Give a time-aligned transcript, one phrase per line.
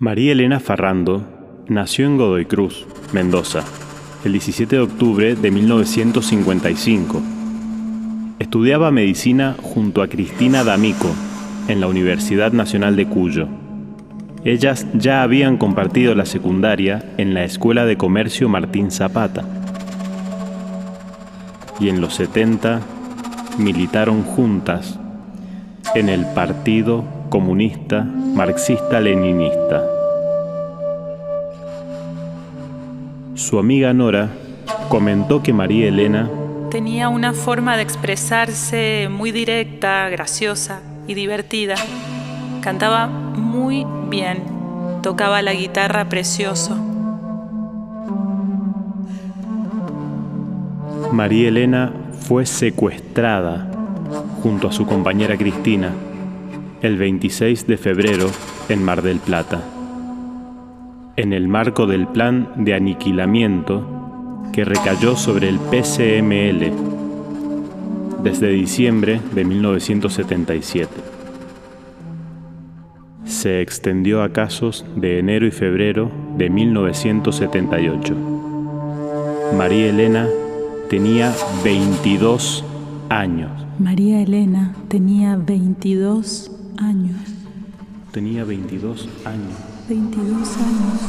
[0.00, 1.24] María Elena Farrando
[1.68, 3.62] nació en Godoy Cruz, Mendoza,
[4.24, 7.22] el 17 de octubre de 1955.
[8.40, 11.14] Estudiaba medicina junto a Cristina D'Amico
[11.68, 13.46] en la Universidad Nacional de Cuyo.
[14.44, 19.44] Ellas ya habían compartido la secundaria en la Escuela de Comercio Martín Zapata.
[21.78, 22.80] Y en los 70
[23.58, 24.98] militaron juntas
[25.94, 29.82] en el Partido Comunista Marxista-Leninista.
[33.34, 34.30] Su amiga Nora
[34.88, 36.28] comentó que María Elena
[36.70, 41.76] Tenía una forma de expresarse muy directa, graciosa y divertida.
[42.62, 44.42] Cantaba muy bien,
[45.00, 46.76] tocaba la guitarra precioso.
[51.12, 51.92] María Elena
[52.26, 53.70] fue secuestrada
[54.42, 55.92] junto a su compañera Cristina
[56.82, 58.30] el 26 de febrero
[58.68, 59.62] en Mar del Plata,
[61.16, 66.72] en el marco del plan de aniquilamiento que recayó sobre el PCML
[68.22, 70.90] desde diciembre de 1977.
[73.24, 78.14] Se extendió a casos de enero y febrero de 1978.
[79.56, 80.28] María Elena
[80.88, 81.32] tenía
[81.64, 82.64] 22
[83.14, 83.50] años.
[83.78, 87.16] María Elena tenía 22 años.
[88.12, 89.54] Tenía 22 años.
[89.88, 91.03] 22 años.